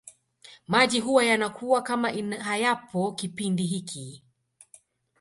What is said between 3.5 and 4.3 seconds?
hiki